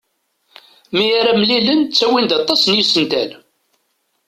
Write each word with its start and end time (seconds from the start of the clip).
Mi 0.95 1.05
ara 1.19 1.31
mlilen 1.39 1.81
ttawin-d 1.83 2.31
aṭas 2.39 2.61
n 2.65 2.71
yisental. 2.77 3.29